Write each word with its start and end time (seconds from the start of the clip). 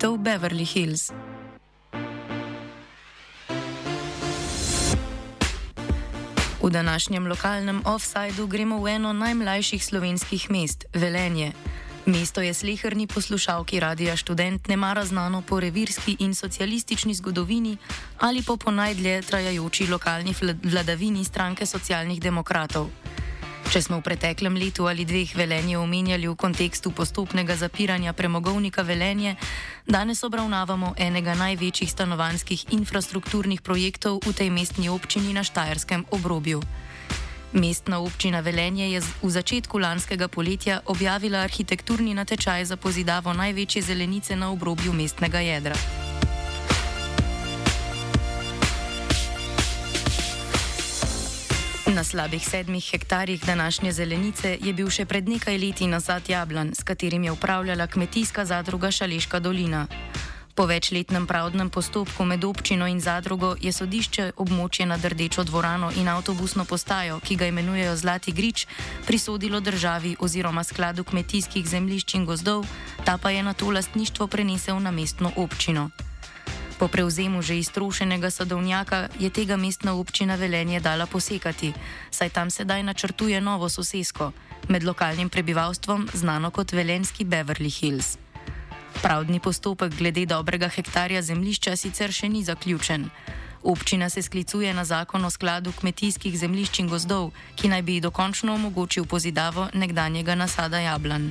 ureditev 0.00 0.18
Beverly 0.18 0.64
Hills. 0.64 1.12
V 6.62 6.70
današnjem 6.70 7.26
lokalnem 7.26 7.82
offsajdu 7.84 8.46
gremo 8.46 8.78
v 8.78 8.88
eno 8.88 9.12
najmlajših 9.12 9.84
slovenskih 9.84 10.50
mest, 10.50 10.84
Velenje. 10.94 11.52
Mesto 12.06 12.40
je 12.40 12.54
slehrni 12.54 13.06
poslušalki 13.06 13.80
Radia 13.80 14.16
Student 14.16 14.68
ne 14.68 14.76
mara 14.76 15.04
znano 15.04 15.42
po 15.42 15.60
revirski 15.60 16.16
in 16.18 16.34
socialistični 16.34 17.14
zgodovini 17.14 17.76
ali 18.20 18.42
po 18.42 18.56
ponajdlje 18.56 19.22
trajajoči 19.22 19.86
lokalni 19.86 20.34
vladavini 20.64 21.24
stranke 21.24 21.66
socialnih 21.66 22.20
demokratov. 22.20 22.88
Če 23.70 23.84
smo 23.86 24.00
v 24.00 24.02
preteklem 24.02 24.56
letu 24.58 24.88
ali 24.90 25.04
dveh 25.06 25.30
velenje 25.38 25.76
omenjali 25.78 26.26
v 26.26 26.34
kontekstu 26.34 26.90
postopnega 26.90 27.54
zapiranja 27.54 28.10
premogovnika 28.18 28.82
velenje, 28.82 29.36
danes 29.86 30.24
obravnavamo 30.26 30.98
enega 30.98 31.38
največjih 31.38 31.86
stanovanskih 31.86 32.74
infrastrukturnih 32.74 33.62
projektov 33.62 34.26
v 34.26 34.34
tej 34.34 34.50
mestni 34.50 34.90
občini 34.90 35.30
na 35.30 35.46
Štajerskem 35.46 36.02
obrobju. 36.10 36.58
Mestna 37.54 38.02
občina 38.02 38.42
Velenje 38.42 38.90
je 38.90 39.06
v 39.22 39.30
začetku 39.30 39.78
lanskega 39.78 40.26
poletja 40.26 40.82
objavila 40.90 41.46
arhitekturni 41.46 42.10
natečaj 42.14 42.66
za 42.66 42.74
pozidavo 42.74 43.30
največje 43.30 43.86
zelenice 43.86 44.34
na 44.34 44.50
obrobju 44.50 44.90
mestnega 44.90 45.38
jedra. 45.38 46.09
Na 51.94 52.04
slabih 52.04 52.48
sedmih 52.48 52.90
hektarjih 52.90 53.46
današnje 53.46 53.92
zelenice 53.92 54.58
je 54.62 54.72
bil 54.72 54.90
še 54.94 55.04
pred 55.10 55.28
nekaj 55.28 55.56
leti 55.58 55.86
nazad 55.90 56.28
jablan, 56.28 56.70
s 56.74 56.86
katerim 56.86 57.24
je 57.24 57.32
upravljala 57.32 57.86
kmetijska 57.86 58.44
zadruga 58.44 58.90
Šaleška 58.90 59.40
dolina. 59.40 59.86
Po 60.54 60.66
večletnem 60.66 61.26
pravdnem 61.26 61.70
postopku 61.70 62.24
med 62.24 62.44
občino 62.44 62.86
in 62.86 63.00
zadrugo 63.00 63.56
je 63.60 63.72
sodišče 63.72 64.32
območje 64.36 64.86
nad 64.86 65.04
Rdečo 65.04 65.44
dvorano 65.44 65.90
in 65.96 66.08
avtobusno 66.08 66.64
postajo, 66.64 67.18
ki 67.20 67.36
ga 67.36 67.46
imenujejo 67.46 67.96
Zlati 67.96 68.32
Grič, 68.32 68.66
prisodilo 69.06 69.60
državi 69.60 70.16
oziroma 70.20 70.64
skladu 70.64 71.04
kmetijskih 71.04 71.66
zemljišč 71.66 72.14
in 72.14 72.26
gozdov, 72.26 72.66
ta 73.04 73.18
pa 73.18 73.30
je 73.30 73.42
na 73.42 73.52
to 73.54 73.70
lastništvo 73.70 74.26
prenesel 74.26 74.78
na 74.78 74.90
mestno 74.90 75.32
občino. 75.36 75.90
Po 76.80 76.88
prevzemu 76.88 77.44
že 77.44 77.60
iztrošenega 77.60 78.32
sadovnjaka 78.32 79.12
je 79.20 79.28
tega 79.28 79.60
mestna 79.60 79.92
občina 80.00 80.40
Velenje 80.40 80.80
dala 80.80 81.04
posekati, 81.04 81.76
saj 82.08 82.32
tam 82.32 82.48
sedaj 82.48 82.80
načrtuje 82.82 83.36
novo 83.40 83.68
sosesko, 83.68 84.32
med 84.68 84.84
lokalnim 84.84 85.28
prebivalstvom 85.28 86.08
znano 86.14 86.48
kot 86.50 86.72
Velenski 86.72 87.24
Beverly 87.24 87.68
Hills. 87.68 88.16
Pravdni 89.02 89.40
postopek 89.40 89.92
glede 89.92 90.24
dobrega 90.26 90.68
hektarja 90.72 91.20
zemljišča 91.22 91.76
sicer 91.76 92.12
še 92.12 92.32
ni 92.32 92.44
zaključen. 92.44 93.10
Občina 93.62 94.08
se 94.08 94.22
sklicuje 94.22 94.72
na 94.74 94.84
zakon 94.84 95.24
o 95.24 95.30
skladu 95.30 95.72
kmetijskih 95.72 96.32
zemljišč 96.32 96.80
in 96.80 96.88
gozdov, 96.88 97.30
ki 97.60 97.68
naj 97.68 97.82
bi 97.82 98.00
dokončno 98.00 98.56
omogočil 98.56 99.04
pozidavo 99.04 99.68
nekdanjega 99.76 100.34
nasada 100.34 100.80
jablan. 100.80 101.28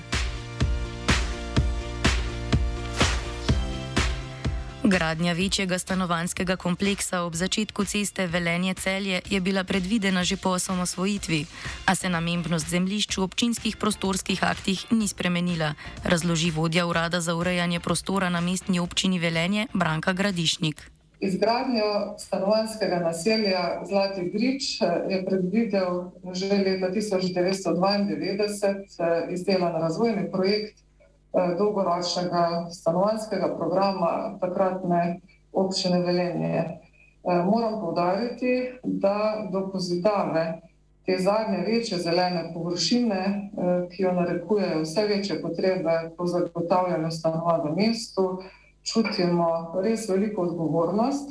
Gradnja 4.89 5.33
večjega 5.33 5.79
stanovanskega 5.79 6.55
kompleksa 6.55 7.21
ob 7.21 7.35
začetku 7.35 7.85
ceste 7.85 8.27
Velenje 8.27 8.73
celje 8.73 9.21
je 9.29 9.41
bila 9.41 9.63
predvidena 9.63 10.23
že 10.23 10.37
po 10.37 10.49
osamosvojitvi, 10.49 11.45
a 11.85 11.95
se 11.95 12.09
namembnost 12.09 12.69
zemljišč 12.69 13.17
v 13.17 13.23
občinskih 13.23 13.77
prostorskih 13.77 14.43
aktih 14.43 14.91
ni 14.91 15.07
spremenila, 15.07 15.73
razloži 16.03 16.51
vodja 16.51 16.85
urada 16.85 17.21
za 17.21 17.35
urejanje 17.35 17.79
prostora 17.79 18.29
na 18.29 18.41
mestni 18.41 18.79
občini 18.79 19.19
Velenje 19.19 19.67
Branka 19.73 20.13
Gradišnik. 20.13 20.91
Izgradnjo 21.19 22.15
stanovanskega 22.17 22.99
naselja 22.99 23.81
Zlati 23.85 24.29
Grič 24.33 24.81
je 25.09 25.25
predvidel 25.25 26.11
že 26.33 26.49
leta 26.49 26.89
1992 26.89 29.31
izdelan 29.31 29.81
razvojni 29.81 30.31
projekt. 30.31 30.88
Eh, 31.33 31.55
dolgoročnega 31.57 32.67
stanovanskega 32.71 33.55
programa 33.57 34.37
takratne 34.41 35.19
občine 35.53 35.99
Velenje. 35.99 36.55
Eh, 36.57 37.43
moram 37.45 37.81
povdariti, 37.81 38.79
da 38.83 39.47
do 39.51 39.69
pozidave 39.71 40.61
te 41.05 41.17
zadnje 41.17 41.57
večje 41.57 41.97
zelene 41.97 42.51
površine, 42.53 43.15
eh, 43.15 43.87
ki 43.89 44.03
jo 44.03 44.11
narekujejo 44.11 44.81
vse 44.81 45.05
večje 45.07 45.41
potrebe 45.41 46.11
po 46.17 46.25
zagotavljanju 46.25 47.11
stanovanj 47.11 47.61
v 47.71 47.75
mestu, 47.75 48.41
čutimo 48.81 49.73
res 49.83 50.09
veliko 50.09 50.41
odgovornost. 50.41 51.29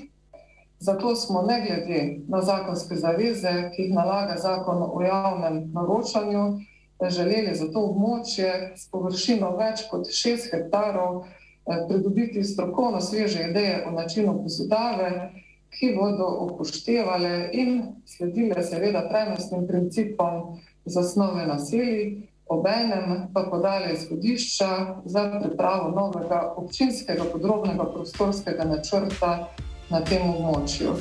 Zato 0.78 1.16
smo 1.16 1.42
ne 1.42 1.60
glede 1.66 2.18
na 2.28 2.42
zakonske 2.42 2.94
zaveze, 2.94 3.70
ki 3.74 3.82
jih 3.82 3.94
nalaga 3.94 4.36
zakon 4.36 4.82
o 4.92 5.02
javnem 5.02 5.70
naročanju, 5.72 6.58
želeli 7.06 7.54
za 7.54 7.68
to 7.72 7.84
območje 7.90 8.72
s 8.76 8.88
površino 8.90 9.52
več 9.56 9.84
kot 9.90 10.08
6 10.10 10.50
hektarov 10.52 11.20
eh, 11.22 11.84
pridobiti 11.88 12.44
strokovno 12.44 13.00
sveže 13.00 13.50
ideje 13.50 13.84
o 13.86 13.90
načinu 13.90 14.40
posodave, 14.42 15.30
ki 15.70 15.92
bodo 15.94 16.26
upoštevale 16.48 17.50
in 17.52 17.82
sledile 18.06 18.62
seveda 18.64 19.04
trajnostnim 19.08 19.66
principom 19.68 20.58
zasnove 20.84 21.46
naselij, 21.46 22.16
obenem 22.48 23.28
pa 23.34 23.44
podali 23.50 23.92
izhodišča 23.92 24.68
za 25.04 25.40
pripravo 25.44 25.90
novega 25.90 26.54
občinskega 26.56 27.28
podrobnega 27.32 27.84
prostorskega 27.92 28.64
načrta 28.64 29.48
na 29.90 30.00
tem 30.04 30.24
območju. 30.30 30.96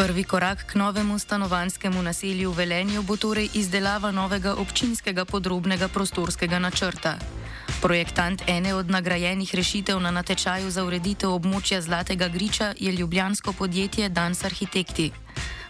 Prvi 0.00 0.24
korak 0.24 0.64
k 0.64 0.80
novemu 0.80 1.18
stanovanskemu 1.18 2.00
naselju 2.02 2.52
v 2.52 2.56
Velenju 2.56 3.04
bo 3.04 3.20
torej 3.20 3.52
izdelava 3.52 4.08
novega 4.08 4.56
občinskega 4.56 5.28
podrobnega 5.28 5.92
prostorskega 5.92 6.56
načrta. 6.56 7.20
Projektant 7.84 8.40
ene 8.48 8.72
od 8.74 8.88
nagrajenih 8.88 9.54
rešitev 9.54 10.00
na 10.00 10.08
natečaju 10.08 10.72
za 10.72 10.88
ureditev 10.88 11.28
območja 11.28 11.84
Zlatega 11.84 12.32
Griča 12.32 12.72
je 12.80 12.92
ljubljansko 12.92 13.52
podjetje 13.52 14.08
Dans 14.08 14.44
Arhitekti. 14.44 15.12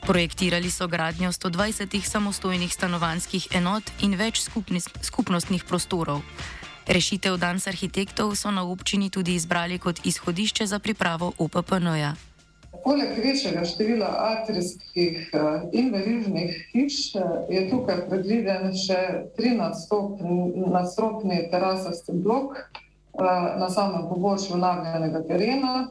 Projektirali 0.07 0.71
so 0.71 0.87
gradnjo 0.87 1.35
120 1.35 1.91
samostojnih 2.07 2.71
stanovanskih 2.71 3.51
enot 3.51 3.83
in 3.99 4.15
več 4.15 4.47
skupnostnih 5.03 5.65
prostorov. 5.67 6.23
Rešitev 6.87 7.35
Dans 7.35 7.67
Arhitektov 7.67 8.39
so 8.39 8.55
na 8.55 8.63
občini 8.63 9.11
tudi 9.11 9.35
izbrali 9.35 9.79
kot 9.79 10.07
izhodišče 10.07 10.67
za 10.67 10.79
pripravo 10.79 11.35
OPPN-ja. 11.39 12.30
Poleg 12.85 13.09
večjega 13.25 13.65
števila 13.65 14.17
atrijskih 14.19 15.31
eh, 15.33 15.39
in 15.73 15.93
verižnih 15.93 16.69
hiš 16.73 17.15
eh, 17.15 17.21
je 17.49 17.71
tukaj 17.71 18.09
predviden 18.09 18.73
še 18.77 19.25
13-stropni 19.39 21.51
terasasti 21.51 22.13
blok 22.13 22.57
eh, 22.57 22.63
na 23.61 23.71
samem 23.71 24.09
pobočju 24.09 24.57
nagnjenega 24.57 25.23
terena 25.29 25.89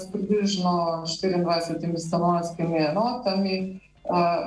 s 0.00 0.08
približno 0.08 1.04
24 1.04 1.98
stanovanskimi 2.00 2.78
enotami, 2.80 3.56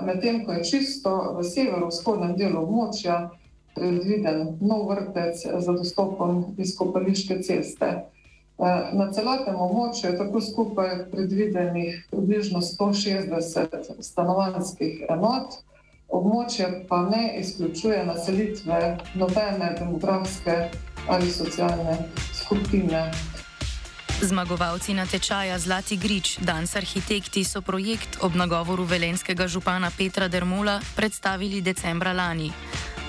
medtem 0.08 0.42
ko 0.42 0.58
je 0.58 0.66
čisto 0.66 1.38
v 1.38 1.46
severovzhodnem 1.46 2.34
delu 2.34 2.58
območja 2.64 3.30
predviden 3.76 4.58
nov 4.58 4.90
vrtec 4.90 5.38
za 5.38 5.74
dostopom 5.78 6.58
iz 6.58 6.74
kopališke 6.78 7.46
ceste. 7.46 8.10
Eh, 8.54 8.90
na 8.94 9.10
celotnem 9.12 9.56
območju 9.58 10.12
je 10.12 10.18
tako 10.18 10.42
skupaj 10.42 10.92
predvidenih 11.12 12.04
približno 12.12 12.62
160 12.62 13.98
stanovanjskih 14.00 15.06
enot, 15.10 15.58
območje 16.14 16.68
pa 16.90 17.02
ne 17.10 17.40
izključuje 17.40 18.06
naselitve 18.06 18.98
nobene 19.16 19.74
demografske 19.80 20.70
ali 21.10 21.32
socialne 21.32 21.98
skupine. 22.34 23.12
Zmagovalci 24.22 24.94
natečaja 24.94 25.58
Zlati 25.60 25.98
Grič, 25.98 26.38
danes 26.40 26.76
arhitekti, 26.76 27.44
so 27.44 27.62
projekt 27.62 28.22
ob 28.22 28.38
nagovoru 28.40 28.86
velenskega 28.86 29.48
župana 29.48 29.92
Petra 29.98 30.28
Dermola 30.28 30.80
predstavili 30.96 31.62
decembra 31.62 32.14
lani. 32.14 32.52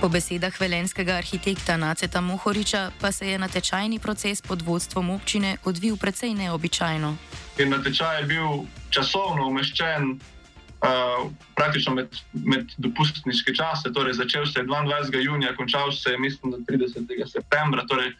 Po 0.00 0.08
besedah 0.08 0.52
velenskega 0.60 1.14
arhitekta 1.16 1.76
Naceta 1.76 2.20
Mohoriča 2.20 2.90
pa 3.00 3.12
se 3.12 3.28
je 3.28 3.38
natečajni 3.38 3.98
proces 3.98 4.42
pod 4.42 4.62
vodstvom 4.62 5.10
občine 5.10 5.56
odvil 5.64 5.96
precej 5.96 6.34
neobičajno. 6.34 7.16
In 7.58 7.70
natečaj 7.70 8.20
je 8.20 8.26
bil 8.26 8.66
časovno 8.90 9.46
umeščen 9.48 10.10
uh, 10.10 11.30
praktično 11.54 11.94
med, 11.94 12.08
med 12.32 12.74
dopustniške 12.76 13.54
čase, 13.54 13.92
torej 13.94 14.18
začel 14.18 14.46
se 14.46 14.60
je 14.60 14.66
22. 14.66 15.22
junija, 15.24 15.54
končal 15.56 15.92
se 15.92 16.10
je 16.10 16.18
mislim, 16.18 16.52
30. 16.66 17.30
septembra, 17.30 17.86
torej 17.86 18.12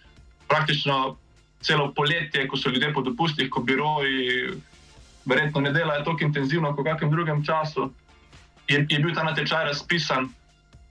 praktično 0.49 1.17
celo 1.61 1.93
poletje, 1.97 2.49
ko 2.49 2.57
so 2.57 2.71
ljudje 2.71 2.93
po 2.93 3.03
dopustih, 3.03 3.51
ko 3.51 3.61
biroji 3.61 4.53
verjetno 5.25 5.61
ne 5.61 5.73
delajo 5.73 6.05
tako 6.05 6.25
intenzivno 6.25 6.75
kot 6.77 6.87
v 6.87 6.91
kakem 6.93 7.11
drugem 7.11 7.45
času, 7.45 7.91
je, 8.69 8.87
je 8.89 8.99
bil 8.99 9.15
ta 9.15 9.25
natečaj 9.25 9.65
razpisan 9.65 10.29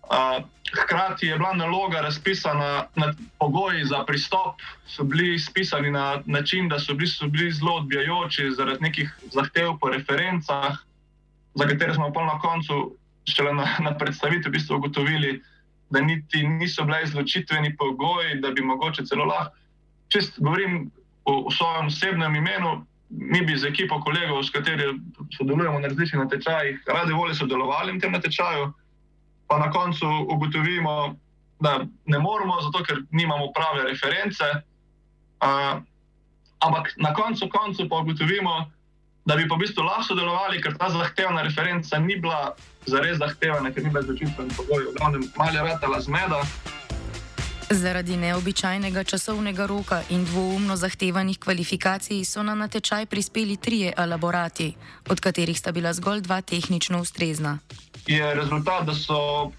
Uh, 0.03 0.43
hkrati 0.83 1.27
je 1.27 1.37
bila 1.37 1.53
naloga 1.53 2.01
razpisana, 2.01 2.85
na 2.95 3.13
pogoji 3.39 3.85
za 3.85 4.03
pristop 4.05 4.55
so 4.87 5.03
bili 5.03 5.39
spisani 5.39 5.91
na 5.91 6.21
način, 6.25 6.69
da 6.69 6.79
so 6.79 6.93
bili, 6.93 7.07
so 7.07 7.27
bili 7.27 7.51
zelo 7.51 7.75
odbijajoči 7.75 8.51
zaradi 8.57 8.83
nekih 8.83 9.15
zahtev 9.31 9.77
po 9.81 9.89
referencah, 9.89 10.77
za 11.55 11.67
katere 11.67 11.93
smo 11.93 12.13
pa 12.13 12.25
na 12.25 12.39
koncu, 12.39 12.95
šele 13.25 13.53
na, 13.53 13.67
na 13.79 13.97
predstavitvi, 13.97 14.49
v 14.49 14.51
bistvu 14.51 14.75
ugotovili, 14.75 15.41
da 15.89 16.01
niti 16.01 16.43
niso 16.43 16.83
bile 16.83 17.03
izločitveni 17.03 17.77
pogoji, 17.77 18.35
da 18.41 18.51
bi 18.51 18.61
mogoče 18.61 19.05
celo 19.05 19.25
lahko. 19.25 19.55
Čest 20.09 20.39
govorim 20.39 20.91
o, 21.25 21.47
o 21.47 21.51
svojem 21.51 21.87
osebnem 21.87 22.35
imenu. 22.35 22.85
Mi 23.09 23.41
bi 23.41 23.57
z 23.57 23.65
ekipo 23.65 23.99
kolegov, 24.01 24.43
s 24.43 24.49
katerimi 24.49 24.99
sodelujemo 25.37 25.79
na 25.79 25.87
različnih 25.87 26.23
natečajih, 26.23 26.83
radi 26.87 27.13
volje 27.13 27.35
sodelovali 27.35 27.93
na 27.93 27.99
tem 27.99 28.11
natečaju 28.11 28.73
pa 29.47 29.59
na 29.59 29.71
koncu 29.71 30.07
ugotovimo, 30.29 31.15
da 31.59 31.79
ne 32.05 32.19
moremo, 32.19 32.61
zato 32.61 32.83
ker 32.83 33.01
nimamo 33.11 33.51
prave 33.55 33.83
reference. 33.89 34.43
Uh, 35.43 35.81
ampak 36.59 36.93
na 36.97 37.13
koncu, 37.13 37.49
koncu 37.49 37.89
pa 37.89 37.95
ugotovimo, 37.95 38.71
da 39.25 39.35
bi 39.35 39.47
pa 39.47 39.55
v 39.55 39.63
bistvu 39.63 39.83
lahko 39.83 40.03
sodelovali, 40.03 40.61
ker 40.61 40.75
ta 40.77 40.89
zahtevna 40.89 41.43
referenca 41.43 41.99
ni 41.99 42.15
bila 42.15 42.55
zares 42.85 43.17
zahtevana, 43.17 43.71
ker 43.71 43.83
ni 43.83 43.89
bila 43.89 44.03
začutvena 44.03 44.51
pogoja, 44.57 44.91
v 44.91 44.95
glavnem 44.99 45.23
malja 45.39 45.63
ratala 45.63 46.01
zmeda. 46.01 46.43
Zaradi 47.73 48.17
neobičajnega 48.19 49.03
časovnega 49.03 49.65
roka 49.65 50.03
in 50.09 50.25
dvoumno 50.25 50.75
zahtevanih 50.75 51.39
kvalifikacij 51.39 52.25
so 52.25 52.43
na 52.43 52.55
natečaj 52.55 53.05
prispeli 53.05 53.57
trije 53.57 53.93
elaborati, 53.97 54.75
od 55.09 55.19
katerih 55.19 55.59
sta 55.59 55.71
bila 55.71 55.93
zgolj 55.93 56.21
dva 56.21 56.41
tehnično 56.41 57.01
ustrezna 57.01 57.57
je 58.07 58.35
rezultat, 58.35 58.85
da 58.85 58.93
so 58.93 59.51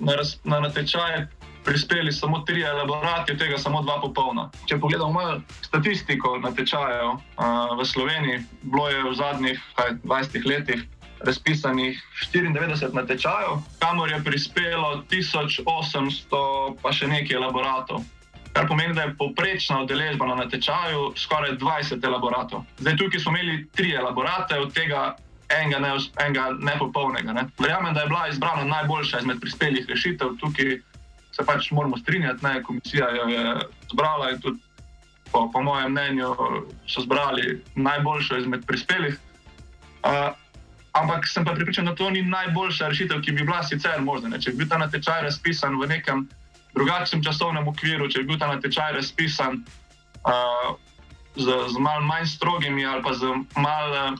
na, 0.00 0.16
raz, 0.16 0.36
na 0.44 0.60
natečaj 0.60 1.26
prispeli 1.64 2.12
samo 2.12 2.38
tri 2.38 2.62
elaborati, 2.62 3.32
od 3.32 3.38
tega 3.38 3.58
samo 3.58 3.82
dva 3.82 4.00
popolna. 4.00 4.50
Če 4.66 4.78
pogledamo 4.80 5.12
malo 5.12 5.40
statistiko 5.62 6.38
natečajev 6.38 7.10
uh, 7.10 7.20
v 7.80 7.84
Sloveniji, 7.84 8.44
bilo 8.62 8.88
je 8.88 9.02
v 9.04 9.14
zadnjih 9.14 9.60
kaj, 9.76 9.92
20 10.04 10.46
letih 10.46 10.86
razpisanih 11.20 12.00
94 12.32 12.94
natečajev, 12.94 13.60
kamor 13.78 14.10
je 14.10 14.22
prispelo 14.24 15.02
1800 15.10 16.80
pa 16.82 16.92
še 16.92 17.06
nekaj 17.06 17.36
elaboratov. 17.36 18.00
Kar 18.52 18.66
pomeni, 18.66 18.94
da 18.96 19.04
je 19.04 19.14
povprečna 19.14 19.82
udeležba 19.84 20.26
na 20.26 20.40
natečaju 20.40 21.12
skoraj 21.16 21.54
20 21.60 22.02
elaboratov. 22.04 22.64
Zdaj, 22.80 22.96
tukaj 22.96 23.20
smo 23.20 23.36
imeli 23.36 23.66
tri 23.76 23.92
elaborate, 23.94 24.58
od 24.58 24.72
tega 24.74 25.14
enega, 25.50 25.78
ne, 25.78 25.92
enega 26.24 26.50
nepopolnega. 26.58 27.32
Ne. 27.32 27.44
Verjamem, 27.58 27.94
da 27.94 28.00
je 28.00 28.08
bila 28.08 28.28
izbrana 28.28 28.64
najboljša 28.64 29.18
izmed 29.18 29.40
prispelih 29.40 29.86
rešitev, 29.88 30.36
tukaj 30.40 30.78
se 31.32 31.46
pač 31.46 31.70
moramo 31.70 31.98
strinjati, 31.98 32.42
da 32.42 32.48
je 32.48 32.62
komisija 32.62 33.10
jo 33.16 33.28
je 33.28 33.56
zbrala 33.92 34.30
in 34.30 34.40
tudi 34.40 34.60
po, 35.32 35.50
po 35.52 35.62
mojem 35.62 35.92
mnenju 35.92 36.34
so 36.86 37.00
zbrali 37.00 37.62
najboljšo 37.74 38.36
izmed 38.36 38.66
prispelih. 38.66 39.18
Uh, 40.02 40.34
ampak 40.92 41.28
sem 41.28 41.44
pa 41.44 41.52
pripričan, 41.54 41.84
da 41.84 41.94
to 41.94 42.10
ni 42.10 42.22
najboljša 42.22 42.88
rešitev, 42.88 43.20
ki 43.22 43.32
bi 43.32 43.44
bila 43.44 43.62
sicer 43.62 44.02
možna. 44.02 44.28
Ne. 44.28 44.40
Če 44.40 44.50
bi 44.50 44.64
bil 44.64 44.68
ta 44.68 44.78
natečaj 44.78 45.22
razpisan 45.22 45.78
v 45.80 45.86
nekem 45.86 46.28
drugačnem 46.74 47.22
časovnem 47.22 47.68
okviru, 47.68 48.08
če 48.08 48.22
bi 48.22 48.32
bil 48.32 48.38
ta 48.38 48.50
natečaj 48.50 48.92
razpisan 48.98 49.62
uh, 50.26 50.74
z, 51.36 51.46
z 51.46 51.78
malo 51.78 52.06
manj 52.06 52.26
strogimi 52.26 52.86
ali 52.86 53.02
pa 53.02 53.14
z 53.14 53.30
malo 53.56 54.16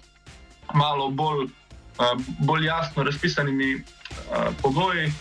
malo 0.74 1.10
bolj, 1.10 1.44
uh, 1.44 2.14
bolj 2.38 2.66
jasno 2.66 3.02
razpisanimi 3.02 3.74
uh, 3.74 3.82
pogoji, 4.62 5.12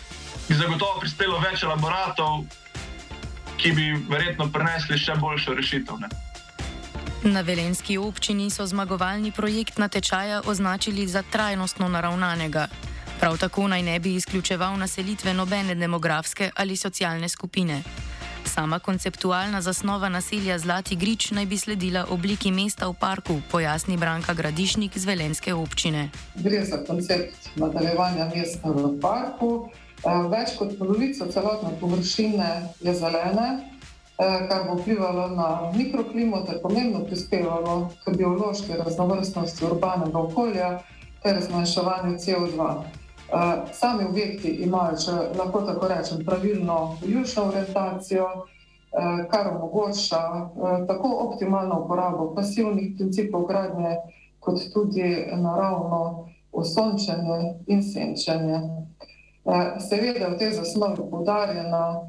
bi 0.48 0.54
zagotovo 0.54 1.00
prispelo 1.00 1.38
več 1.38 1.62
laboratov, 1.62 2.44
ki 3.60 3.72
bi 3.72 3.92
verjetno 4.08 4.48
prinesli 4.52 4.98
še 4.98 5.14
boljšo 5.20 5.54
rešitev. 5.54 6.00
Ne? 6.00 6.08
Na 7.22 7.42
Velenski 7.44 7.98
občini 8.00 8.48
so 8.50 8.64
zmagovalni 8.66 9.32
projekt 9.32 9.78
natečaja 9.78 10.40
označili 10.48 11.04
za 11.06 11.22
trajnostno 11.22 11.88
naravnanega. 11.88 12.68
Prav 13.20 13.36
tako 13.36 13.68
naj 13.68 13.82
ne 13.82 13.98
bi 14.00 14.14
izključeval 14.14 14.78
naselitve 14.78 15.34
nobene 15.34 15.74
demografske 15.74 16.50
ali 16.56 16.76
socialne 16.76 17.28
skupine. 17.28 17.82
Sama 18.60 18.78
konceptualna 18.78 19.60
zasnova 19.60 20.08
naselja 20.08 20.58
Zlati 20.58 20.96
Grič 20.96 21.30
naj 21.32 21.46
bi 21.46 21.56
sledila 21.56 22.04
obliki 22.12 22.50
mesta 22.52 22.88
v 22.88 22.94
parku, 23.00 23.40
pojasni 23.50 23.96
Branka 23.96 24.34
Gradišnik 24.36 24.98
z 25.00 25.08
Velenske 25.08 25.54
občine. 25.54 26.10
Gre 26.36 26.60
za 26.68 26.84
koncept 26.84 27.56
nadaljevanja 27.56 28.28
mesta 28.34 28.68
v 28.68 29.00
parku. 29.00 29.72
Eh, 30.04 30.28
več 30.28 30.52
kot 30.60 30.76
polovica 30.76 31.24
celotne 31.32 31.72
površine 31.80 32.50
je 32.84 32.94
zelene, 32.94 33.48
eh, 33.64 34.44
kar 34.52 34.68
bo 34.68 34.76
vplivalo 34.76 35.32
na 35.40 35.72
mikroklimo 35.72 36.44
ter 36.44 36.60
pomembno 36.60 37.00
prispevalo 37.08 37.88
k 38.04 38.12
biološki 38.12 38.76
raznovrstnosti 38.76 39.64
urbanega 39.64 40.18
okolja 40.18 40.70
ter 41.22 41.40
zmanjševanju 41.48 42.18
CO2. 42.20 42.84
Eh, 43.32 43.72
sami 43.72 44.04
objekti 44.04 44.48
imajo, 44.48 44.96
če 44.98 45.12
lahko 45.38 45.60
tako 45.62 45.88
rečem, 45.88 46.24
pravilno 46.26 46.96
južno 47.06 47.44
orientacijo, 47.44 48.26
eh, 48.26 49.26
kar 49.30 49.48
omogoča 49.54 50.18
eh, 50.18 50.86
tako 50.88 51.10
optimalno 51.26 51.78
uporabo 51.84 52.32
pasivnih 52.34 52.96
principov 52.98 53.46
gradnje, 53.46 53.96
kot 54.40 54.58
tudi 54.74 55.26
naravno 55.36 56.26
osončenje 56.52 57.54
in 57.66 57.82
senčenje. 57.82 58.60
Seveda 59.78 60.24
je 60.24 60.30
v 60.30 60.38
tej 60.38 60.50
zasnovi 60.52 61.04
podarjena 61.10 62.00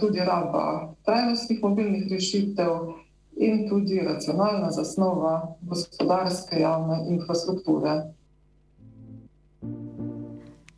tudi 0.00 0.20
raba 0.20 0.92
trajnostnih 1.04 1.62
mobilnih 1.62 2.06
rešitev 2.10 2.92
in 3.36 3.68
tudi 3.68 4.00
racionalna 4.00 4.70
zasnova 4.70 5.56
gospodarske 5.62 6.60
javne 6.60 7.04
infrastrukture. 7.08 8.02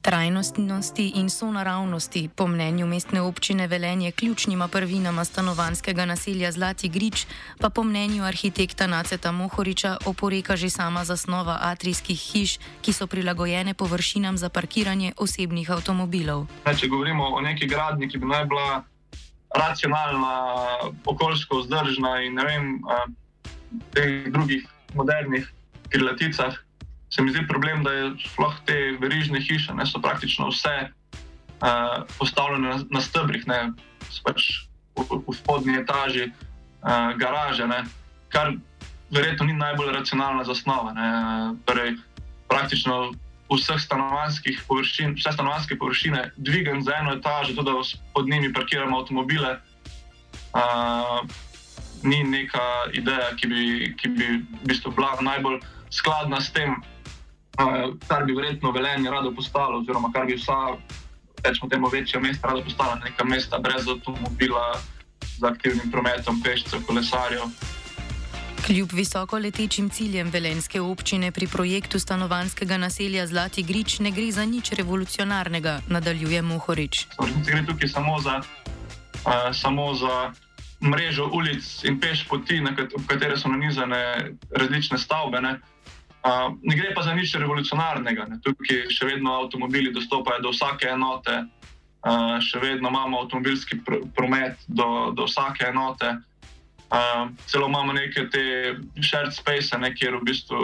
Trajnostnosti 0.08 1.20
in 1.20 1.28
sonaravnosti, 1.28 2.30
po 2.32 2.46
mnenju 2.48 2.86
mestne 2.86 3.20
občine 3.20 3.66
Velenje, 3.68 4.12
ključnima 4.12 4.68
prvinama 4.68 5.24
stanovanskega 5.24 6.04
naselja 6.04 6.52
Zlati 6.52 6.88
Grič, 6.88 7.26
pa 7.60 7.68
po 7.70 7.84
mnenju 7.84 8.24
arhitekta 8.24 8.86
Naceta 8.86 9.32
Mohoriča 9.32 9.96
oporeka 10.06 10.56
že 10.56 10.70
sama 10.70 11.04
zasnova 11.04 11.58
atrijskih 11.60 12.16
hiš, 12.16 12.56
ki 12.80 12.92
so 12.92 13.06
prilagojene 13.06 13.74
površinam 13.74 14.38
za 14.40 14.48
parkiranje 14.48 15.12
osebnih 15.16 15.70
avtomobilov. 15.70 16.46
Če 16.64 16.88
govorimo 16.88 17.28
o 17.28 17.40
neki 17.44 17.68
gradni, 17.68 18.08
ki 18.08 18.18
bi 18.18 18.32
naj 18.32 18.44
bila 18.48 18.84
racionalna, 19.52 20.32
okoljsko 21.04 21.60
vzdržna 21.60 22.22
in 22.24 22.40
ne 22.40 22.44
vem, 22.48 22.80
teh 23.92 24.32
drugih 24.32 24.64
modernih 24.96 25.52
krilaticah 25.92 26.56
se 27.10 27.22
mi 27.22 27.30
zdi 27.30 27.46
problem, 27.48 27.82
da 27.84 27.92
je 27.92 28.10
sploh 28.26 28.54
te 28.66 28.76
verižne 29.00 29.40
hiše, 29.40 29.74
ne 29.74 29.86
so 29.86 30.00
praktično 30.00 30.48
vse 30.48 30.74
uh, 30.88 32.04
postavljene 32.18 32.68
na, 32.68 32.80
na 32.90 33.00
stebrih, 33.00 33.46
ne 33.46 33.72
pač 34.24 34.68
v, 34.96 35.22
v 35.28 35.36
spodnji 35.36 35.78
etaži 35.80 36.28
uh, 36.28 37.16
garaže, 37.16 37.66
ne, 37.66 37.84
kar 38.28 38.52
verjetno 39.10 39.46
ni 39.48 39.56
najbolj 39.56 39.92
racionalna 39.96 40.44
zasnova. 40.44 40.92
Ne, 40.92 41.08
torej, 41.64 41.96
praktično 42.48 43.12
vseh 43.48 43.80
stanovanjskih 43.80 44.60
površin, 44.68 45.16
vse 45.16 45.32
stanovanjske 45.32 45.78
površine 45.80 46.30
dvigam 46.36 46.82
za 46.84 46.92
eno 47.00 47.16
etažo, 47.16 47.56
tudi 47.56 47.72
da 47.72 47.80
pod 48.14 48.28
njimi 48.28 48.52
parkiramo 48.52 49.00
avtomobile. 49.00 49.58
Uh, 50.52 51.24
Ni 51.98 52.22
neka 52.22 52.94
ideja, 52.94 53.32
ki 53.34 53.48
bi, 53.50 53.62
ki 53.98 54.08
bi 54.14 54.26
v 54.38 54.66
bistvu 54.70 54.92
bila 54.94 55.16
najbolj 55.18 55.56
skladna 55.90 56.38
s 56.40 56.52
tem, 56.54 56.76
kar 58.06 58.24
bi 58.24 58.34
verjetno 58.34 58.70
velenje 58.70 59.10
rado 59.10 59.32
postalo, 59.34 59.78
oziroma 59.78 60.12
kar 60.14 60.26
bi 60.26 60.36
vsa, 60.38 60.76
rečemo, 61.44 61.68
temu 61.70 61.88
večja 61.88 62.20
mesta 62.20 62.48
rado 62.48 62.62
postala, 62.64 62.94
neka 63.04 63.24
mesta 63.24 63.58
brez 63.58 63.88
avtomobila, 63.88 64.78
z 65.38 65.44
aktivnim 65.44 65.90
prometom, 65.90 66.42
pešcev, 66.42 66.82
kolesarjev. 66.86 67.46
Kljub 68.66 68.92
visoko 68.92 69.38
letečim 69.38 69.90
ciljem 69.90 70.30
velenske 70.30 70.80
občine 70.80 71.30
pri 71.32 71.46
projektu 71.46 71.98
stanovanskega 71.98 72.76
naselja 72.76 73.26
Zlati 73.26 73.62
Grič 73.62 73.98
ne 73.98 74.10
gre 74.10 74.32
za 74.32 74.44
nič 74.44 74.72
revolucionarnega, 74.72 75.80
nadaljuje 75.88 76.42
Mohorič. 76.42 77.06
Gre 77.46 77.62
tukaj 77.66 77.88
samo 77.88 78.18
za, 78.20 78.42
uh, 78.42 79.54
samo 79.54 79.94
za 79.94 80.32
mrežo 80.84 81.30
ulic 81.32 81.64
in 81.84 82.00
peš 82.00 82.26
poti, 82.28 82.60
na 82.60 82.74
katere 83.06 83.38
so 83.38 83.48
nanizane 83.48 84.34
različne 84.50 84.98
stavbe. 84.98 85.40
Ne? 85.40 85.60
Ne 86.62 86.76
gre 86.76 86.94
pa 86.94 87.02
za 87.02 87.14
nič 87.14 87.34
revolucionarnega. 87.34 88.26
Ne. 88.28 88.40
Tukaj 88.44 88.88
še 88.92 89.06
vedno 89.06 89.34
avtomobili 89.44 89.92
dostopajo 89.94 90.42
do 90.42 90.52
vsake 90.54 90.90
enote, 90.90 91.44
uh, 91.44 92.36
še 92.42 92.60
vedno 92.62 92.90
imamo 92.90 93.22
avtomobilski 93.22 93.80
pr 93.86 94.02
promet 94.16 94.58
do, 94.66 95.12
do 95.14 95.28
vsake 95.28 95.70
enote. 95.70 96.16
Uh, 96.88 97.30
celo 97.46 97.68
imamo 97.68 97.92
neke 97.92 98.26
te 98.32 98.44
shared 99.04 99.32
space, 99.36 99.76
ne, 99.78 99.92
kjer 99.94 100.16
v 100.18 100.26
bistvu 100.30 100.60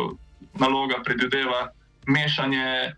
naloga 0.61 1.03
predvideva 1.05 1.69
mešanje 2.09 2.95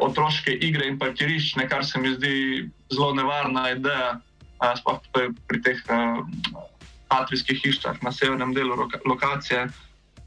otroške 0.00 0.52
igre 0.64 0.88
in 0.88 0.98
parkirišče, 0.98 1.66
kar 1.68 1.84
se 1.84 2.00
mi 2.00 2.14
zdi 2.14 2.34
zelo 2.92 3.12
nevarna 3.14 3.70
ideja, 3.74 4.20
sploh 4.76 5.00
pri 5.12 5.60
teh 5.64 5.80
atrijskih 7.10 7.60
hišah 7.60 8.00
na 8.04 8.12
severnem 8.12 8.54
delu 8.54 8.88
lokacije. 9.04 9.66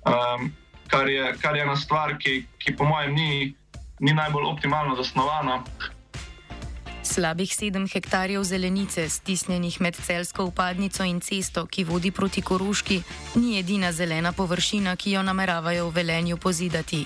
Um, 0.03 0.51
kar, 0.87 1.09
je, 1.09 1.33
kar 1.41 1.55
je 1.55 1.61
ena 1.61 1.75
stvar, 1.75 2.17
ki, 2.17 2.45
ki 2.57 2.75
po 2.75 2.85
mojem 2.85 3.15
ni, 3.15 3.55
ni 3.99 4.13
najbolj 4.13 4.45
optimalno 4.51 4.95
zasnovana. 4.95 5.63
Slabih 7.03 7.51
sedem 7.51 7.83
hektarjev 7.87 8.43
zelenice, 8.47 9.09
stisnjenih 9.09 9.81
med 9.81 9.95
celsko 9.95 10.45
upadnico 10.47 11.03
in 11.03 11.19
cesto, 11.21 11.65
ki 11.65 11.83
vodi 11.83 12.11
proti 12.11 12.41
Koruški, 12.41 13.01
ni 13.35 13.59
edina 13.59 13.91
zelena 13.91 14.31
površina, 14.31 14.95
ki 14.95 15.17
jo 15.17 15.23
nameravajo 15.23 15.89
v 15.89 15.95
Velenju 15.99 16.37
pozidati. 16.37 17.05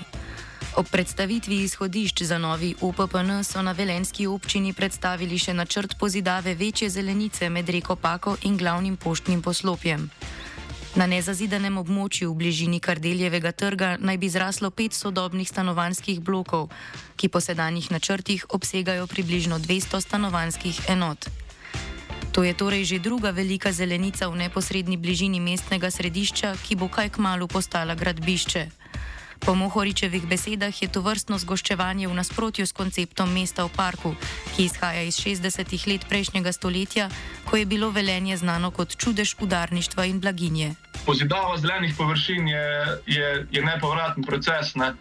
Ob 0.78 0.86
predstavitvi 0.90 1.62
izhodišč 1.66 2.22
za 2.22 2.38
novi 2.38 2.74
UPPN 2.80 3.42
so 3.42 3.62
na 3.62 3.72
velenski 3.72 4.26
občini 4.26 4.72
predstavili 4.72 5.38
še 5.38 5.54
načrt 5.54 5.98
pozidave 5.98 6.54
večje 6.54 6.90
zelenice 6.90 7.48
med 7.50 7.68
reko 7.68 7.96
Pako 7.96 8.36
in 8.42 8.56
glavnim 8.56 8.96
poštnim 8.96 9.42
poslopjem. 9.42 10.10
Na 10.98 11.06
nezazidanem 11.06 11.76
območju 11.78 12.32
v 12.32 12.34
bližini 12.40 12.78
Kardeljevega 12.82 13.52
trga 13.54 13.92
naj 14.02 14.16
bi 14.18 14.26
zraslo 14.34 14.72
pet 14.74 14.96
sodobnih 14.98 15.46
stanovanjskih 15.46 16.18
blokov, 16.18 16.72
ki 17.14 17.30
po 17.30 17.38
sedanjih 17.38 17.86
načrtih 17.94 18.42
obsegajo 18.50 19.06
približno 19.06 19.60
200 19.62 20.00
stanovanjskih 20.02 20.90
enot. 20.90 21.28
To 22.34 22.42
je 22.42 22.50
torej 22.50 22.82
že 22.84 22.98
druga 22.98 23.30
velika 23.30 23.70
zelenica 23.70 24.26
v 24.26 24.42
neposrednji 24.42 24.98
bližini 24.98 25.38
mestnega 25.38 25.86
središča, 25.86 26.58
ki 26.66 26.74
bo 26.74 26.90
kaj 26.90 27.14
k 27.14 27.22
malu 27.22 27.46
postala 27.46 27.94
gradbišče. 27.94 28.66
Po 29.38 29.54
Mohoričevih 29.54 30.26
besedah 30.26 30.74
je 30.74 30.90
to 30.90 30.98
vrstno 30.98 31.38
zgoščevanje 31.38 32.10
v 32.10 32.18
nasprotju 32.18 32.66
s 32.66 32.74
konceptom 32.74 33.30
mesta 33.30 33.62
v 33.62 33.70
parku, 33.70 34.10
ki 34.58 34.66
izhaja 34.66 35.06
iz 35.06 35.14
60-ih 35.22 35.86
let 35.86 36.10
prejšnjega 36.10 36.50
stoletja, 36.50 37.06
ko 37.46 37.54
je 37.54 37.70
bilo 37.70 37.94
velenje 37.94 38.34
znano 38.42 38.74
kot 38.74 38.98
čudež 38.98 39.38
udarništva 39.38 40.10
in 40.10 40.18
blaginje. 40.18 40.74
Pozidava 41.08 41.56
zelenih 41.56 41.94
površin 41.96 42.48
je, 42.48 42.66
je, 43.08 43.28
je 43.50 43.60
nepovraten 43.64 44.26
proces. 44.28 44.74
Ne? 44.76 44.92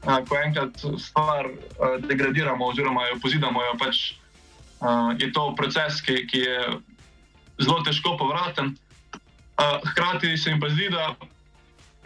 Ko 0.00 0.38
enkrat 0.40 0.80
stvar 0.96 1.50
degradiramo, 2.08 2.64
oziroma 2.72 3.04
jo 3.10 3.18
pozidamo, 3.20 3.60
jo 3.60 3.74
pač, 3.76 3.98
je 5.20 5.28
to 5.36 5.50
proces, 5.58 6.00
ki, 6.00 6.24
ki 6.30 6.38
je 6.40 6.60
zelo 7.60 7.82
težko 7.84 8.16
povraten. 8.16 8.72
Hkrati 9.60 10.32
se 10.40 10.54
mi 10.54 10.60
pa 10.60 10.72
zdi, 10.72 10.88
da 10.88 11.12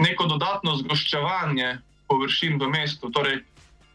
neko 0.03 0.27
dodatno 0.27 0.75
zgoščevanje 0.83 1.79
površin 2.11 2.59
v 2.59 2.69
mestu, 2.75 3.11
torej 3.15 3.45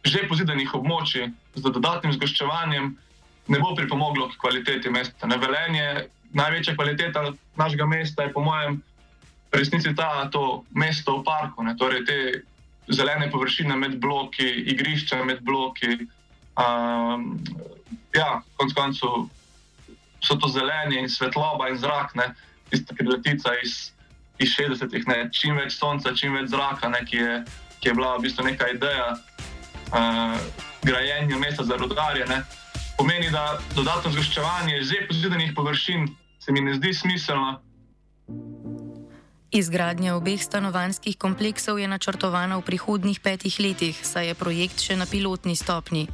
že 0.07 0.23
pozidanih 0.31 0.71
območij 0.71 1.27
z 1.59 1.61
dodatnim 1.61 2.13
zgoščevanjem, 2.15 2.93
ne 3.51 3.57
bo 3.59 3.75
pripomoglo 3.75 4.29
k 4.31 4.39
kvaliteti 4.39 4.87
mesta. 4.89 5.27
Na 5.27 5.35
velenje, 5.35 6.07
največja 6.31 6.77
kvaliteta 6.79 7.33
našega 7.59 7.85
mesta 7.85 8.23
je, 8.23 8.31
po 8.31 8.39
mojem, 8.45 8.79
resnici 9.51 9.96
ta, 9.96 10.29
to 10.32 10.63
mesto 10.75 11.20
v 11.20 11.24
parku, 11.24 11.63
ne? 11.63 11.75
torej 11.77 12.06
te 12.06 12.18
zelene 12.89 13.29
površine 13.32 13.75
med 13.75 14.00
bloki, 14.01 14.48
igrišča 14.74 15.24
med 15.25 15.41
bloki. 15.46 15.98
Um, 16.60 17.38
ja, 18.13 18.41
konec 18.58 18.74
koncev 18.74 19.29
so 20.20 20.36
to 20.36 20.50
zelenje 20.51 21.00
in 21.00 21.10
svetloba 21.10 21.70
in 21.70 21.77
zrak, 21.77 22.13
tista, 22.70 22.96
ki 22.96 23.08
letica 23.08 23.53
iz 23.63 23.94
iz 24.39 24.56
60-ih, 24.56 25.08
čim 25.36 25.58
več 25.60 25.75
sonca, 25.75 26.13
čim 26.15 26.38
več 26.38 26.50
zraka, 26.53 26.89
ne, 26.91 27.03
ki, 27.08 27.20
je, 27.20 27.36
ki 27.84 27.91
je 27.91 27.96
bila 27.98 28.15
v 28.18 28.25
bistvu 28.27 28.46
neka 28.48 28.70
ideja 28.72 29.12
uh, 29.91 30.39
grajenja 30.88 31.39
mesta 31.41 31.65
za 31.68 31.75
rodarje. 31.79 32.25
Ne. 32.29 32.41
Pomeni, 32.98 33.32
da 33.32 33.60
dodatno 33.75 34.12
zgoščevanje 34.15 34.82
že 34.88 35.06
pozidanih 35.12 35.51
površin 35.56 36.08
se 36.39 36.56
mi 36.56 36.63
ne 36.63 36.77
zdi 36.79 36.94
smiselno. 36.96 37.60
Izgradnja 39.50 40.13
obeh 40.13 40.38
stanovanjskih 40.38 41.18
kompleksov 41.18 41.79
je 41.82 41.88
načrtovana 41.89 42.62
v 42.62 42.70
prihodnjih 42.70 43.18
petih 43.18 43.56
letih, 43.58 43.98
saj 43.98 44.29
je 44.29 44.36
projekt 44.38 44.77
še 44.77 44.94
na 44.94 45.10
pilotni 45.10 45.58
stopni. 45.58 46.06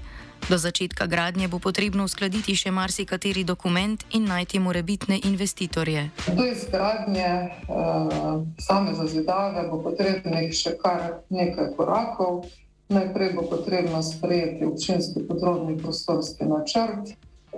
Do 0.47 0.55
začetka 0.55 1.03
gradnje 1.03 1.51
bo 1.51 1.59
potrebno 1.59 2.07
uskladiti 2.07 2.55
še 2.55 2.71
marsikateri 2.71 3.43
dokument 3.43 3.99
in 4.15 4.31
najti 4.31 4.63
morebitne 4.63 5.19
investitorje. 5.27 6.05
Do 6.31 6.47
izgradnje 6.47 7.27
uh, 7.67 8.39
same 8.55 8.95
zazidave 8.95 9.67
bo 9.67 9.83
potrebnih 9.83 10.55
še 10.55 10.77
kar 10.79 11.19
nekaj 11.27 11.75
korakov. 11.75 12.47
Najprej 12.87 13.35
bo 13.35 13.49
potrebno 13.51 13.99
sprejeti 13.99 14.63
občinski 14.63 15.27
podrobni 15.27 15.75
prostorski 15.75 16.47
načrt, 16.47 17.17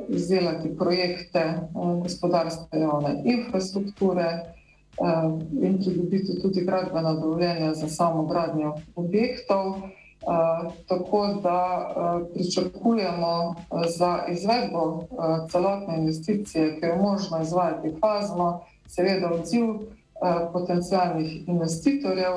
izdelati 0.09 0.73
projekte 0.73 1.45
uh, 1.53 2.01
gospodarske 2.01 2.81
javne 2.81 3.19
infrastrukture 3.29 4.56
in 5.61 5.77
pridobiti 5.83 6.41
tudi 6.41 6.61
gradbena 6.61 7.13
dovoljenja 7.13 7.73
za 7.73 7.87
samo 7.87 8.25
gradnjo 8.25 8.73
objektov. 8.95 9.73
Uh, 10.27 10.73
tako 10.87 11.27
da 11.43 11.87
uh, 11.95 12.27
pričakujemo 12.33 13.47
uh, 13.47 13.81
za 13.97 14.19
izvedbo 14.29 15.03
celotne 15.51 15.97
investicije, 15.97 16.79
ki 16.79 16.85
je 16.85 16.95
možno 16.95 17.41
izvajati 17.41 17.93
fazno, 17.99 18.61
seveda 18.87 19.31
odziv 19.33 19.63
potencijalnih 20.53 21.47
investitorjev, 21.47 22.33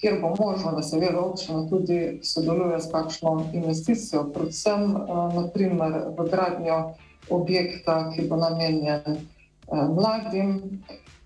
kjer 0.00 0.20
bo 0.20 0.44
možno, 0.44 0.72
da 0.72 0.82
seveda 0.82 1.20
občina 1.20 1.68
tudi 1.68 2.20
sodeluje 2.22 2.80
s 2.80 2.90
kakšno 2.92 3.46
investicijo, 3.52 4.24
predvsem 4.34 4.94
naprimer 5.34 5.92
v 6.18 6.28
gradnjo 6.30 6.94
objekta, 7.30 8.12
ki 8.14 8.28
bo 8.28 8.36
namenjen 8.36 9.02
mladim. 9.72 10.62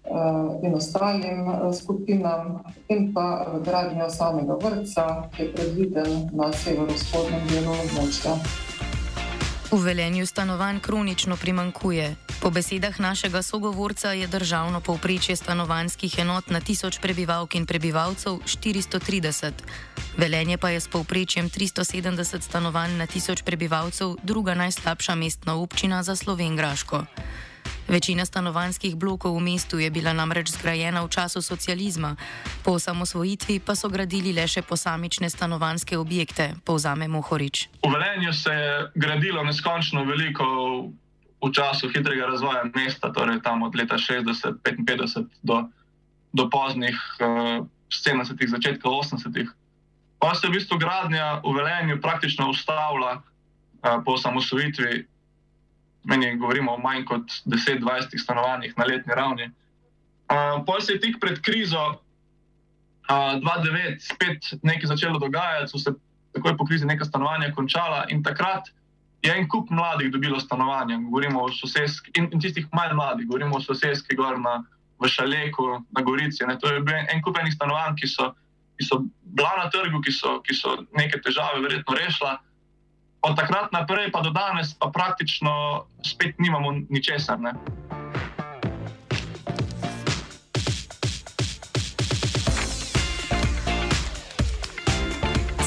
Eh, 0.08 0.66
in 0.66 0.74
ostalim 0.74 1.48
eh, 1.48 1.72
skupinam, 1.76 2.64
in 2.88 3.12
pa 3.12 3.46
gradnjo 3.64 4.10
samega 4.10 4.56
vrca, 4.56 5.28
ki 5.36 5.42
je 5.42 5.52
predviden 5.52 6.30
na 6.32 6.48
severovzhodnem 6.52 7.44
delu 7.52 7.74
območja. 7.76 8.38
V 9.68 9.76
velenju 9.84 10.24
stanovanj 10.26 10.80
kronično 10.80 11.36
primankuje. 11.36 12.16
Po 12.40 12.48
besedah 12.50 12.96
našega 13.00 13.42
sogovorca 13.42 14.12
je 14.16 14.26
državno 14.26 14.80
povprečje 14.80 15.36
stanovanjskih 15.36 16.18
enot 16.18 16.48
na 16.50 16.60
tisoč 16.60 17.02
prebivalk 17.04 17.54
in 17.54 17.66
prebivalcev 17.66 18.40
430. 18.48 19.52
Velenje 20.16 20.56
pa 20.56 20.70
je 20.72 20.80
s 20.80 20.88
povprečjem 20.88 21.50
370 21.52 22.40
stanovanj 22.40 22.96
na 22.96 23.06
tisoč 23.06 23.44
prebivalcev 23.44 24.16
druga 24.22 24.54
najslabša 24.54 25.14
mestna 25.14 25.60
občina 25.60 26.02
za 26.02 26.16
Slovengraško. 26.16 27.04
Večina 27.88 28.24
stanovanjskih 28.28 29.00
blokov 29.00 29.32
v 29.32 29.40
mestu 29.40 29.80
je 29.80 29.88
bila 29.90 30.12
namreč 30.12 30.52
zgrajena 30.52 31.00
v 31.00 31.08
času 31.08 31.40
socializma, 31.40 32.20
po 32.60 32.76
osamosvojitvi 32.76 33.64
pa 33.64 33.72
so 33.72 33.88
gradili 33.88 34.32
le 34.36 34.44
še 34.44 34.60
posamične 34.60 35.32
stanovanjske 35.32 35.96
objekte, 35.96 36.52
povzame 36.68 37.08
Mohorič. 37.08 37.68
V 37.80 37.88
Velenju 37.88 38.32
se 38.36 38.52
je 38.52 38.72
gradilo 38.92 39.40
neskončno 39.40 40.04
veliko 40.04 40.44
v 41.40 41.48
času 41.48 41.88
hitrega 41.88 42.28
razvoja 42.28 42.68
mesta, 42.74 43.08
torej 43.08 43.40
tam 43.40 43.62
od 43.62 43.72
leta 43.72 43.96
60-55 43.96 45.24
do, 45.42 45.70
do 46.32 46.44
poznih 46.50 46.98
uh, 47.24 47.64
70-ih, 47.88 48.48
začetka 48.52 48.84
80-ih. 48.84 49.48
Pa 50.18 50.34
se 50.34 50.44
je 50.44 50.50
v 50.50 50.60
bistvu 50.60 50.76
gradnja 50.76 51.40
v 51.40 51.56
Velenju 51.56 52.02
praktično 52.02 52.50
ustavila 52.50 53.22
uh, 53.22 54.02
po 54.04 54.18
osamosvojitvi 54.18 55.06
meni 56.04 56.36
govorimo 56.36 56.74
o 56.74 56.78
manj 56.78 57.04
kot 57.04 57.32
10-20 57.44 58.18
stanovanjih 58.22 58.74
na 58.78 58.84
letni 58.84 59.14
ravni. 59.14 59.50
Uh, 60.28 60.64
Potem 60.66 60.82
se 60.86 60.92
je 60.92 61.00
tik 61.00 61.16
pred 61.20 61.40
krizo 61.42 61.84
uh, 63.08 63.40
2009 63.40 63.98
spet 64.12 64.50
nekaj 64.62 64.86
začelo 64.86 65.18
dogajati, 65.18 65.70
so 65.70 65.78
se 65.78 65.92
takoj 66.32 66.56
po 66.56 66.66
krizi 66.66 66.86
neka 66.86 67.04
stanovanja 67.04 67.52
končala 67.54 68.04
in 68.08 68.22
takrat 68.22 68.68
je 69.22 69.32
en 69.34 69.48
kup 69.48 69.70
mladih 69.70 70.12
dobilo 70.12 70.40
stanovanja. 70.40 70.98
Govorimo 70.98 71.42
o 71.42 71.52
sosedskih 71.52 72.12
in, 72.16 72.28
in 72.32 72.40
tistih 72.40 72.66
manj 72.72 72.94
mladih, 72.94 73.26
govorimo 73.26 73.56
o 73.56 73.60
sosedskih 73.60 74.16
gor 74.16 74.38
na 74.40 74.62
Šaleku, 75.06 75.82
na 75.90 76.02
Gorici. 76.02 76.46
Ne. 76.46 76.58
To 76.58 76.72
je 76.72 76.80
bil 76.80 76.94
en 76.94 77.22
kup 77.22 77.38
enih 77.38 77.54
stanovanj, 77.54 77.96
ki 78.00 78.06
so, 78.10 78.32
ki 78.78 78.86
so 78.86 79.02
bila 79.22 79.50
na 79.56 79.70
trgu, 79.70 80.00
ki 80.02 80.12
so, 80.12 80.38
ki 80.42 80.54
so 80.54 80.76
neke 80.98 81.20
težave 81.22 81.62
verjetno 81.62 81.94
rešila 81.94 82.38
od 83.22 83.36
takrat 83.36 83.72
naprej, 83.72 84.10
pa 84.12 84.20
do 84.22 84.30
danes, 84.30 84.74
pa 84.74 84.90
praktično 84.94 85.84
spet 86.02 86.38
nimamo 86.38 86.72
ničesar. 86.88 87.40
Ne? 87.40 87.52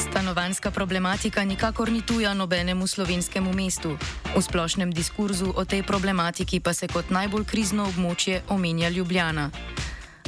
Stanovanska 0.00 0.70
problematika 0.70 1.44
nikakor 1.44 1.92
ni 1.92 2.02
tuja 2.02 2.34
nobenemu 2.34 2.86
slovenskemu 2.86 3.52
mestu. 3.52 3.98
V 4.36 4.40
splošnem 4.40 4.92
diskurzu 4.92 5.52
o 5.56 5.64
tej 5.64 5.82
problematiki 5.82 6.60
pa 6.60 6.72
se 6.72 6.88
kot 6.88 7.10
najbolj 7.10 7.44
krizno 7.44 7.84
območje 7.84 8.42
omenja 8.48 8.88
Ljubljana. 8.88 9.50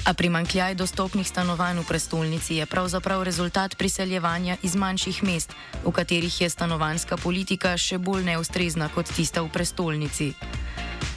A 0.04 0.12
primankljaj 0.12 0.74
dostopnih 0.74 1.24
stanovanj 1.28 1.78
v 1.80 1.84
prestolnici 1.88 2.54
je 2.60 2.66
pravzaprav 2.66 3.22
rezultat 3.22 3.76
priseljevanja 3.76 4.56
iz 4.62 4.76
manjših 4.76 5.22
mest, 5.24 5.56
v 5.84 5.92
katerih 5.92 6.40
je 6.40 6.50
stanovanska 6.50 7.16
politika 7.16 7.72
še 7.76 7.96
bolj 7.98 8.24
neustrezna 8.28 8.90
kot 8.92 9.08
tista 9.08 9.40
v 9.40 9.48
prestolnici. 9.48 10.34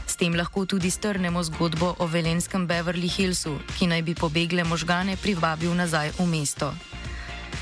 S 0.08 0.15
tem 0.15 0.39
lahko 0.39 0.63
tudi 0.65 0.88
strnemo 0.88 1.44
zgodbo 1.44 1.96
o 2.00 2.08
velenskem 2.08 2.63
Beverly 2.67 3.12
Hillsu, 3.12 3.60
ki 3.75 3.91
naj 3.91 4.01
bi 4.08 4.15
pobegle 4.15 4.63
možgane 4.63 5.20
privabil 5.20 5.75
nazaj 5.75 6.15
v 6.15 6.32
mesto. 6.32 6.72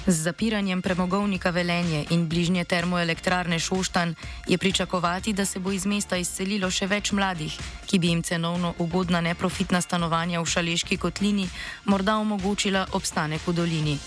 Z 0.07 0.21
zapiranjem 0.21 0.81
premogovnika 0.85 1.49
Velenje 1.49 2.05
in 2.13 2.29
bližnje 2.29 2.65
termoelektrarne 2.65 3.59
Šoštan 3.59 4.15
je 4.47 4.57
pričakovati, 4.57 5.33
da 5.33 5.45
se 5.45 5.59
bo 5.59 5.71
iz 5.71 5.85
mesta 5.85 6.17
izselilo 6.17 6.69
še 6.69 6.85
več 6.85 7.09
mladih, 7.11 7.57
ki 7.89 7.99
bi 7.99 8.11
jim 8.13 8.21
cenovno 8.21 8.75
ugodna 8.77 9.21
neprofitna 9.25 9.81
stanovanja 9.81 10.41
v 10.41 10.45
Šaleški 10.45 10.97
kotlini 11.01 11.49
morda 11.85 12.19
omogočila 12.21 12.85
obstanek 12.93 13.47
v 13.47 13.53
dolini. 13.53 13.97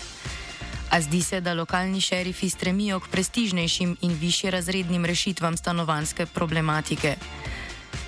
A 0.91 1.01
zdi 1.01 1.21
se, 1.21 1.41
da 1.41 1.53
lokalni 1.53 2.01
šerifi 2.01 2.49
stremijo 2.49 2.99
k 2.99 3.11
prestižnejšim 3.11 3.97
in 4.01 4.13
više 4.21 4.51
razrednim 4.51 5.05
rešitvam 5.05 5.57
stanovanske 5.57 6.25
problematike. 6.25 7.15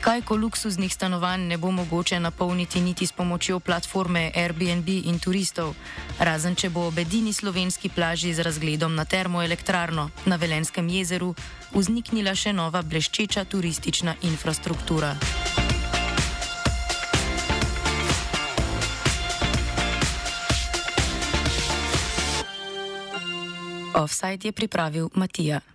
Kaj, 0.01 0.21
ko 0.25 0.35
luksuznih 0.35 0.93
stanovanj 0.93 1.45
ne 1.47 1.57
bo 1.57 1.71
mogoče 1.71 2.19
napolniti 2.19 2.81
niti 2.81 3.07
s 3.07 3.11
pomočjo 3.11 3.59
platforme 3.59 4.31
Airbnb 4.35 4.89
in 4.89 5.19
turistov, 5.19 5.75
razen 6.19 6.55
če 6.55 6.69
bo 6.69 6.87
ob 6.87 6.97
edini 6.97 7.33
slovenski 7.33 7.89
plaži 7.89 8.33
z 8.33 8.41
razgledom 8.41 8.95
na 8.95 9.05
termoelektrarno 9.05 10.09
na 10.25 10.35
Velenskem 10.35 10.89
jezeru 10.89 11.35
vzniknila 11.73 12.35
še 12.35 12.53
nova 12.53 12.81
bleščeča 12.81 13.45
turistična 13.45 14.15
infrastruktura. 14.21 15.15
Offside 23.93 24.47
je 24.47 24.51
pripravil 24.51 25.09
Matija. 25.13 25.61